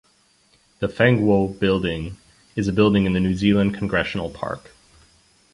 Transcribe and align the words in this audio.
The 0.79 0.87
Fengwo 0.87 1.59
Building 1.59 2.17
is 2.55 2.67
a 2.67 2.73
building 2.73 3.05
in 3.05 3.13
the 3.13 3.19
New 3.19 3.35
Zealand 3.35 3.75
Congressional 3.75 4.31
Park. 4.31 4.71